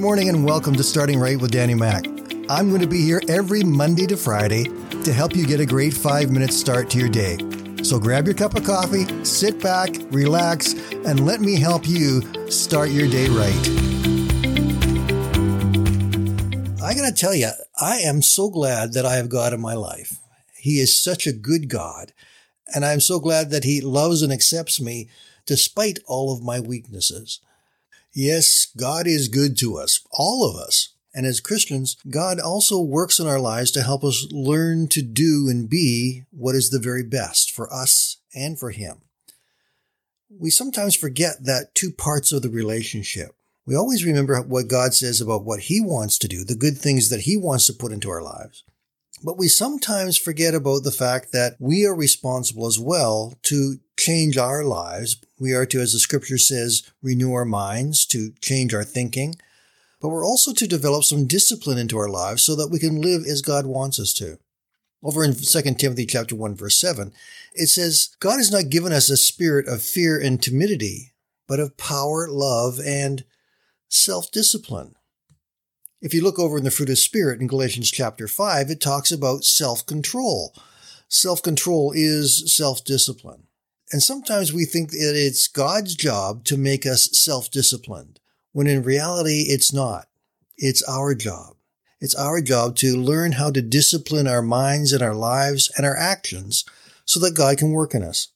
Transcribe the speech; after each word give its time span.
morning 0.00 0.30
and 0.30 0.46
welcome 0.46 0.74
to 0.74 0.82
Starting 0.82 1.20
Right 1.20 1.38
with 1.38 1.50
Danny 1.50 1.74
Mac. 1.74 2.06
I'm 2.48 2.70
going 2.70 2.80
to 2.80 2.86
be 2.86 3.02
here 3.02 3.20
every 3.28 3.62
Monday 3.62 4.06
to 4.06 4.16
Friday 4.16 4.64
to 5.04 5.12
help 5.12 5.36
you 5.36 5.46
get 5.46 5.60
a 5.60 5.66
great 5.66 5.92
five 5.92 6.30
minute 6.30 6.54
start 6.54 6.88
to 6.90 6.98
your 6.98 7.10
day. 7.10 7.36
So 7.82 7.98
grab 7.98 8.24
your 8.24 8.34
cup 8.34 8.56
of 8.56 8.64
coffee, 8.64 9.04
sit 9.26 9.60
back, 9.60 9.90
relax, 10.10 10.72
and 11.04 11.26
let 11.26 11.42
me 11.42 11.60
help 11.60 11.86
you 11.86 12.22
start 12.50 12.88
your 12.88 13.10
day 13.10 13.28
right. 13.28 13.68
I 16.82 16.94
got 16.94 17.06
to 17.06 17.14
tell 17.14 17.34
you, 17.34 17.50
I 17.78 17.96
am 17.98 18.22
so 18.22 18.48
glad 18.48 18.94
that 18.94 19.04
I 19.04 19.16
have 19.16 19.28
God 19.28 19.52
in 19.52 19.60
my 19.60 19.74
life. 19.74 20.16
He 20.56 20.80
is 20.80 20.98
such 20.98 21.26
a 21.26 21.32
good 21.32 21.68
God, 21.68 22.14
and 22.74 22.86
I'm 22.86 23.00
so 23.00 23.20
glad 23.20 23.50
that 23.50 23.64
He 23.64 23.82
loves 23.82 24.22
and 24.22 24.32
accepts 24.32 24.80
me 24.80 25.10
despite 25.44 25.98
all 26.06 26.32
of 26.32 26.42
my 26.42 26.58
weaknesses. 26.58 27.40
Yes, 28.12 28.66
God 28.76 29.06
is 29.06 29.28
good 29.28 29.56
to 29.58 29.76
us, 29.78 30.00
all 30.10 30.48
of 30.48 30.56
us. 30.56 30.94
And 31.14 31.26
as 31.26 31.40
Christians, 31.40 31.96
God 32.08 32.38
also 32.38 32.80
works 32.80 33.18
in 33.18 33.26
our 33.26 33.40
lives 33.40 33.70
to 33.72 33.82
help 33.82 34.04
us 34.04 34.26
learn 34.30 34.88
to 34.88 35.02
do 35.02 35.48
and 35.50 35.68
be 35.68 36.24
what 36.30 36.54
is 36.54 36.70
the 36.70 36.78
very 36.78 37.02
best 37.02 37.50
for 37.50 37.72
us 37.72 38.18
and 38.34 38.58
for 38.58 38.70
Him. 38.70 39.02
We 40.28 40.50
sometimes 40.50 40.94
forget 40.94 41.44
that 41.44 41.74
two 41.74 41.90
parts 41.90 42.30
of 42.30 42.42
the 42.42 42.48
relationship. 42.48 43.34
We 43.66 43.76
always 43.76 44.04
remember 44.04 44.40
what 44.40 44.68
God 44.68 44.94
says 44.94 45.20
about 45.20 45.44
what 45.44 45.60
He 45.60 45.80
wants 45.80 46.18
to 46.18 46.28
do, 46.28 46.44
the 46.44 46.54
good 46.54 46.78
things 46.78 47.08
that 47.10 47.22
He 47.22 47.36
wants 47.36 47.66
to 47.66 47.72
put 47.72 47.92
into 47.92 48.10
our 48.10 48.22
lives. 48.22 48.64
But 49.22 49.36
we 49.36 49.48
sometimes 49.48 50.16
forget 50.16 50.54
about 50.54 50.82
the 50.82 50.92
fact 50.92 51.32
that 51.32 51.56
we 51.58 51.84
are 51.84 51.94
responsible 51.94 52.66
as 52.66 52.78
well 52.78 53.34
to 53.42 53.76
change 53.98 54.38
our 54.38 54.64
lives. 54.64 55.16
We 55.40 55.54
are 55.54 55.64
to, 55.66 55.80
as 55.80 55.94
the 55.94 55.98
scripture 55.98 56.38
says, 56.38 56.82
renew 57.02 57.32
our 57.32 57.46
minds, 57.46 58.04
to 58.06 58.32
change 58.42 58.74
our 58.74 58.84
thinking. 58.84 59.36
But 60.00 60.10
we're 60.10 60.24
also 60.24 60.52
to 60.52 60.68
develop 60.68 61.04
some 61.04 61.26
discipline 61.26 61.78
into 61.78 61.96
our 61.96 62.10
lives 62.10 62.42
so 62.42 62.54
that 62.56 62.68
we 62.70 62.78
can 62.78 63.00
live 63.00 63.22
as 63.22 63.40
God 63.40 63.66
wants 63.66 63.98
us 63.98 64.12
to. 64.14 64.38
Over 65.02 65.24
in 65.24 65.34
2 65.34 65.62
Timothy 65.74 66.04
chapter 66.04 66.36
1 66.36 66.54
verse 66.54 66.78
7, 66.78 67.12
it 67.54 67.68
says, 67.68 68.14
God 68.20 68.36
has 68.36 68.52
not 68.52 68.68
given 68.68 68.92
us 68.92 69.08
a 69.08 69.16
spirit 69.16 69.66
of 69.66 69.82
fear 69.82 70.20
and 70.20 70.42
timidity, 70.42 71.12
but 71.48 71.58
of 71.58 71.78
power, 71.78 72.28
love, 72.28 72.78
and 72.84 73.24
self-discipline. 73.88 74.94
If 76.02 76.12
you 76.12 76.22
look 76.22 76.38
over 76.38 76.58
in 76.58 76.64
the 76.64 76.70
fruit 76.70 76.90
of 76.90 76.98
spirit 76.98 77.40
in 77.40 77.46
Galatians 77.46 77.90
chapter 77.90 78.28
5, 78.28 78.70
it 78.70 78.80
talks 78.80 79.10
about 79.10 79.44
self-control. 79.44 80.54
Self-control 81.08 81.92
is 81.94 82.54
self-discipline. 82.54 83.44
And 83.92 84.02
sometimes 84.02 84.52
we 84.52 84.64
think 84.64 84.90
that 84.90 85.14
it's 85.16 85.48
God's 85.48 85.94
job 85.94 86.44
to 86.44 86.56
make 86.56 86.86
us 86.86 87.08
self-disciplined, 87.12 88.20
when 88.52 88.66
in 88.66 88.82
reality 88.82 89.46
it's 89.48 89.72
not. 89.72 90.06
It's 90.56 90.82
our 90.84 91.14
job. 91.14 91.56
It's 92.00 92.14
our 92.14 92.40
job 92.40 92.76
to 92.76 92.96
learn 92.96 93.32
how 93.32 93.50
to 93.50 93.60
discipline 93.60 94.26
our 94.26 94.42
minds 94.42 94.92
and 94.92 95.02
our 95.02 95.14
lives 95.14 95.70
and 95.76 95.84
our 95.84 95.96
actions 95.96 96.64
so 97.04 97.18
that 97.20 97.36
God 97.36 97.58
can 97.58 97.72
work 97.72 97.94
in 97.94 98.02
us. 98.02 98.28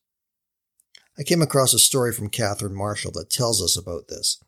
I 1.17 1.23
came 1.23 1.41
across 1.41 1.73
a 1.73 1.79
story 1.79 2.13
from 2.13 2.29
Catherine 2.29 2.75
Marshall 2.75 3.13
that 3.13 3.31
tells 3.31 3.63
us 3.63 3.77
about 3.77 4.09
this. 4.09 4.43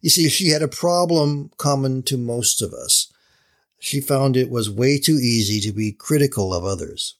You 0.00 0.10
see, 0.10 0.28
she 0.28 0.48
had 0.48 0.62
a 0.62 0.68
problem 0.68 1.52
common 1.56 2.02
to 2.04 2.16
most 2.16 2.60
of 2.60 2.72
us. 2.72 3.12
She 3.78 4.00
found 4.00 4.36
it 4.36 4.50
was 4.50 4.68
way 4.68 4.98
too 4.98 5.16
easy 5.16 5.60
to 5.60 5.72
be 5.72 5.92
critical 5.92 6.52
of 6.52 6.64
others. 6.64 7.16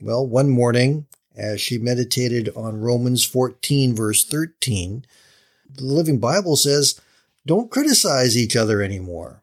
Well, 0.00 0.26
one 0.26 0.50
morning, 0.50 1.06
as 1.34 1.60
she 1.60 1.78
meditated 1.78 2.48
on 2.56 2.80
Romans 2.80 3.24
14, 3.24 3.94
verse 3.94 4.24
13. 4.24 5.04
The 5.70 5.84
Living 5.84 6.18
Bible 6.18 6.56
says, 6.56 7.00
Don't 7.46 7.70
criticize 7.70 8.36
each 8.36 8.56
other 8.56 8.82
anymore. 8.82 9.42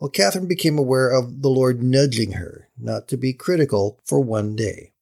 Well, 0.00 0.10
Catherine 0.10 0.48
became 0.48 0.78
aware 0.78 1.10
of 1.10 1.42
the 1.42 1.48
Lord 1.48 1.82
nudging 1.82 2.32
her 2.32 2.68
not 2.76 3.06
to 3.08 3.16
be 3.16 3.32
critical 3.32 4.00
for 4.04 4.18
one 4.18 4.56
day. 4.56 4.92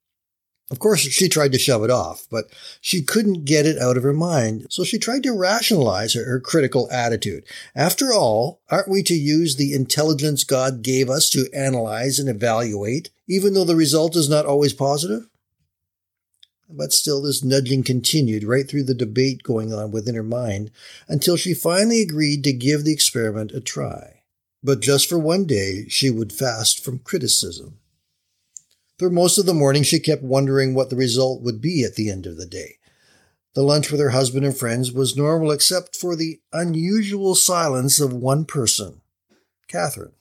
Of 0.70 0.78
course, 0.78 1.00
she 1.00 1.28
tried 1.28 1.52
to 1.52 1.58
shove 1.58 1.82
it 1.82 1.90
off, 1.90 2.26
but 2.30 2.44
she 2.80 3.02
couldn't 3.02 3.44
get 3.44 3.66
it 3.66 3.78
out 3.78 3.96
of 3.96 4.04
her 4.04 4.12
mind, 4.12 4.66
so 4.70 4.84
she 4.84 4.98
tried 4.98 5.22
to 5.22 5.32
rationalize 5.32 6.12
her, 6.12 6.24
her, 6.26 6.38
critical 6.38 6.86
attitude. 6.92 7.44
After 7.74 8.12
all, 8.12 8.60
aren't 8.70 8.88
we 8.90 9.02
to 9.04 9.14
use 9.14 9.56
the 9.56 9.72
intelligence 9.72 10.44
God 10.44 10.82
gave 10.82 11.10
us 11.10 11.28
to 11.30 11.48
analyze 11.52 12.18
and 12.18 12.28
evaluate, 12.28 13.10
even 13.26 13.54
though 13.54 13.64
the 13.64 13.74
result 13.74 14.14
is 14.14 14.28
not 14.28 14.46
always 14.46 14.72
positive? 14.72 15.29
But 16.72 16.92
still, 16.92 17.22
this 17.22 17.42
nudging 17.42 17.82
continued 17.82 18.44
right 18.44 18.68
through 18.68 18.84
the 18.84 18.94
debate 18.94 19.42
going 19.42 19.72
on 19.72 19.90
within 19.90 20.14
her 20.14 20.22
mind 20.22 20.70
until 21.08 21.36
she 21.36 21.52
finally 21.52 22.00
agreed 22.00 22.44
to 22.44 22.52
give 22.52 22.84
the 22.84 22.92
experiment 22.92 23.52
a 23.52 23.60
try. 23.60 24.22
But 24.62 24.80
just 24.80 25.08
for 25.08 25.18
one 25.18 25.46
day, 25.46 25.86
she 25.88 26.10
would 26.10 26.32
fast 26.32 26.84
from 26.84 27.00
criticism. 27.00 27.78
Through 28.98 29.10
most 29.10 29.38
of 29.38 29.46
the 29.46 29.54
morning, 29.54 29.82
she 29.82 29.98
kept 29.98 30.22
wondering 30.22 30.74
what 30.74 30.90
the 30.90 30.96
result 30.96 31.42
would 31.42 31.60
be 31.60 31.82
at 31.84 31.94
the 31.94 32.10
end 32.10 32.26
of 32.26 32.36
the 32.36 32.46
day. 32.46 32.76
The 33.54 33.62
lunch 33.62 33.90
with 33.90 34.00
her 34.00 34.10
husband 34.10 34.44
and 34.44 34.56
friends 34.56 34.92
was 34.92 35.16
normal 35.16 35.50
except 35.50 35.96
for 35.96 36.14
the 36.14 36.40
unusual 36.52 37.34
silence 37.34 37.98
of 37.98 38.12
one 38.12 38.44
person, 38.44 39.00
Catherine. 39.66 40.12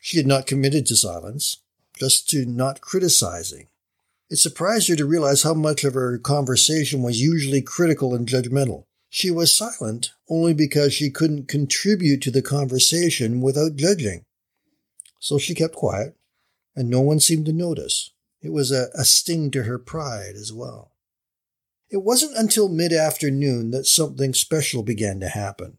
She 0.00 0.16
had 0.16 0.26
not 0.26 0.46
committed 0.46 0.86
to 0.86 0.96
silence, 0.96 1.56
just 1.98 2.28
to 2.28 2.44
not 2.44 2.80
criticizing. 2.80 3.66
It 4.30 4.36
surprised 4.36 4.88
her 4.88 4.96
to 4.96 5.06
realize 5.06 5.42
how 5.42 5.54
much 5.54 5.84
of 5.84 5.94
her 5.94 6.18
conversation 6.18 7.02
was 7.02 7.20
usually 7.20 7.62
critical 7.62 8.14
and 8.14 8.28
judgmental. 8.28 8.84
She 9.08 9.30
was 9.30 9.56
silent 9.56 10.10
only 10.28 10.52
because 10.52 10.92
she 10.92 11.10
couldn't 11.10 11.48
contribute 11.48 12.20
to 12.22 12.30
the 12.30 12.42
conversation 12.42 13.40
without 13.40 13.76
judging. 13.76 14.24
So 15.18 15.38
she 15.38 15.54
kept 15.54 15.74
quiet, 15.74 16.14
and 16.76 16.90
no 16.90 17.00
one 17.00 17.20
seemed 17.20 17.46
to 17.46 17.52
notice. 17.52 18.10
It 18.42 18.52
was 18.52 18.70
a, 18.70 18.88
a 18.94 19.04
sting 19.04 19.50
to 19.52 19.62
her 19.62 19.78
pride 19.78 20.34
as 20.36 20.52
well. 20.52 20.92
It 21.90 22.02
wasn't 22.02 22.36
until 22.36 22.68
mid 22.68 22.92
afternoon 22.92 23.70
that 23.70 23.86
something 23.86 24.34
special 24.34 24.82
began 24.82 25.20
to 25.20 25.28
happen. 25.28 25.78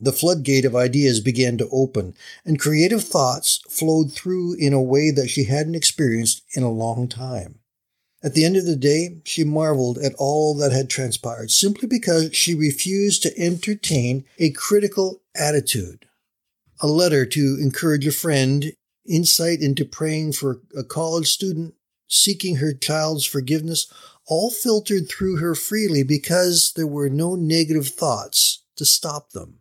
The 0.00 0.12
floodgate 0.12 0.64
of 0.64 0.76
ideas 0.76 1.20
began 1.20 1.58
to 1.58 1.68
open, 1.70 2.14
and 2.44 2.60
creative 2.60 3.02
thoughts 3.04 3.60
flowed 3.68 4.12
through 4.12 4.54
in 4.54 4.72
a 4.72 4.82
way 4.82 5.10
that 5.10 5.28
she 5.28 5.44
hadn't 5.44 5.74
experienced 5.74 6.42
in 6.54 6.62
a 6.62 6.70
long 6.70 7.08
time. 7.08 7.58
At 8.24 8.34
the 8.34 8.44
end 8.44 8.56
of 8.56 8.66
the 8.66 8.76
day, 8.76 9.20
she 9.24 9.42
marveled 9.42 9.98
at 9.98 10.14
all 10.16 10.54
that 10.54 10.70
had 10.70 10.88
transpired 10.88 11.50
simply 11.50 11.88
because 11.88 12.34
she 12.34 12.54
refused 12.54 13.22
to 13.22 13.38
entertain 13.38 14.24
a 14.38 14.50
critical 14.50 15.22
attitude. 15.34 16.06
A 16.80 16.86
letter 16.86 17.26
to 17.26 17.58
encourage 17.60 18.06
a 18.06 18.12
friend, 18.12 18.72
insight 19.04 19.60
into 19.60 19.84
praying 19.84 20.34
for 20.34 20.60
a 20.76 20.84
college 20.84 21.28
student, 21.28 21.74
seeking 22.08 22.56
her 22.56 22.72
child's 22.72 23.24
forgiveness, 23.24 23.92
all 24.26 24.50
filtered 24.50 25.08
through 25.08 25.36
her 25.36 25.56
freely 25.56 26.04
because 26.04 26.72
there 26.76 26.86
were 26.86 27.08
no 27.08 27.34
negative 27.34 27.88
thoughts 27.88 28.62
to 28.76 28.84
stop 28.84 29.30
them. 29.30 29.58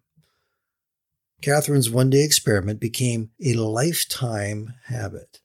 Catherine's 1.41 1.89
one 1.89 2.11
day 2.11 2.23
experiment 2.23 2.79
became 2.79 3.31
a 3.43 3.53
lifetime 3.53 4.75
habit. 4.85 5.39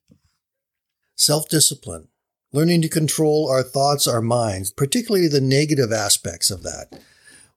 Self 1.15 1.49
discipline 1.49 2.09
learning 2.57 2.81
to 2.81 2.89
control 2.89 3.51
our 3.51 3.63
thoughts, 3.63 4.09
our 4.09 4.23
minds, 4.23 4.73
particularly 4.73 5.29
the 5.29 5.43
negative 5.43 5.93
aspects 5.93 6.51
of 6.51 6.63
that. 6.63 6.99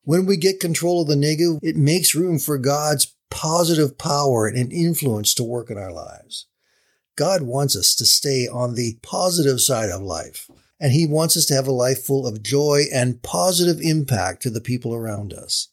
When 0.03 0.25
we 0.25 0.35
get 0.35 0.59
control 0.59 1.01
of 1.01 1.07
the 1.07 1.15
negative, 1.15 1.59
it 1.63 1.77
makes 1.77 2.13
room 2.13 2.37
for 2.37 2.57
God's 2.57 3.15
positive 3.29 3.97
power 3.97 4.45
and 4.45 4.73
influence 4.73 5.33
to 5.35 5.43
work 5.43 5.69
in 5.69 5.77
our 5.77 5.93
lives. 5.93 6.47
God 7.15 7.43
wants 7.43 7.77
us 7.77 7.95
to 7.95 8.05
stay 8.05 8.45
on 8.45 8.75
the 8.75 8.97
positive 9.01 9.61
side 9.61 9.89
of 9.89 10.01
life, 10.01 10.49
and 10.81 10.91
He 10.91 11.07
wants 11.07 11.37
us 11.37 11.45
to 11.45 11.53
have 11.53 11.67
a 11.67 11.71
life 11.71 12.03
full 12.03 12.27
of 12.27 12.43
joy 12.43 12.83
and 12.93 13.23
positive 13.23 13.79
impact 13.81 14.41
to 14.43 14.49
the 14.49 14.59
people 14.59 14.93
around 14.93 15.31
us. 15.31 15.69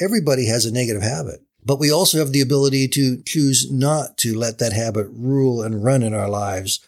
Everybody 0.00 0.46
has 0.46 0.64
a 0.64 0.72
negative 0.72 1.02
habit, 1.02 1.40
but 1.64 1.80
we 1.80 1.90
also 1.90 2.18
have 2.18 2.30
the 2.30 2.42
ability 2.42 2.86
to 2.88 3.22
choose 3.24 3.72
not 3.72 4.16
to 4.18 4.38
let 4.38 4.60
that 4.60 4.72
habit 4.72 5.08
rule 5.10 5.62
and 5.62 5.82
run 5.82 6.04
in 6.04 6.14
our 6.14 6.28
lives 6.28 6.86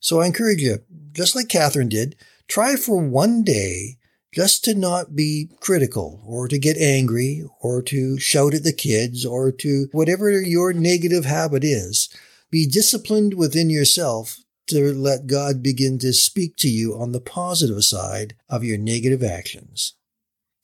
so 0.00 0.20
I 0.20 0.26
encourage 0.26 0.60
you, 0.60 0.78
just 1.12 1.34
like 1.34 1.48
Catherine 1.48 1.88
did, 1.88 2.16
try 2.48 2.76
for 2.76 2.98
one 2.98 3.42
day 3.42 3.98
just 4.32 4.64
to 4.64 4.74
not 4.74 5.16
be 5.16 5.48
critical 5.60 6.22
or 6.26 6.46
to 6.46 6.58
get 6.58 6.76
angry 6.76 7.42
or 7.62 7.80
to 7.80 8.18
shout 8.18 8.52
at 8.52 8.64
the 8.64 8.72
kids 8.72 9.24
or 9.24 9.50
to 9.50 9.88
whatever 9.92 10.30
your 10.40 10.72
negative 10.72 11.24
habit 11.24 11.64
is. 11.64 12.10
Be 12.50 12.66
disciplined 12.66 13.34
within 13.34 13.70
yourself 13.70 14.38
to 14.68 14.92
let 14.92 15.26
God 15.26 15.62
begin 15.62 15.98
to 16.00 16.12
speak 16.12 16.56
to 16.58 16.68
you 16.68 16.94
on 16.94 17.12
the 17.12 17.20
positive 17.20 17.82
side 17.84 18.34
of 18.48 18.62
your 18.64 18.78
negative 18.78 19.22
actions. 19.22 19.94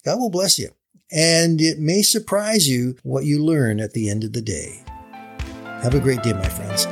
God 0.04 0.18
will 0.18 0.30
bless 0.30 0.58
you. 0.58 0.70
And 1.10 1.60
it 1.60 1.78
may 1.78 2.02
surprise 2.02 2.68
you 2.68 2.96
what 3.02 3.24
you 3.24 3.42
learn 3.42 3.80
at 3.80 3.92
the 3.92 4.08
end 4.08 4.24
of 4.24 4.32
the 4.32 4.42
day. 4.42 4.84
Have 5.82 5.94
a 5.94 6.00
great 6.00 6.22
day, 6.22 6.32
my 6.32 6.48
friends. 6.48 6.86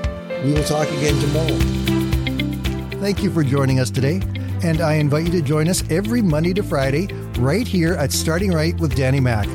We 0.44 0.52
will 0.52 0.64
talk 0.64 0.88
again 0.88 1.19
tomorrow. 1.20 1.80
Thank 3.00 3.23
you 3.23 3.31
for 3.31 3.43
joining 3.43 3.81
us 3.81 3.91
today, 3.91 4.20
and 4.62 4.82
I 4.82 4.97
invite 4.97 5.25
you 5.25 5.32
to 5.32 5.41
join 5.41 5.69
us 5.69 5.82
every 5.91 6.20
Monday 6.20 6.52
to 6.52 6.62
Friday 6.62 7.06
right 7.38 7.67
here 7.67 7.94
at 7.94 8.12
Starting 8.12 8.52
Right 8.52 8.79
with 8.79 8.94
Danny 8.94 9.20
Mac. 9.20 9.49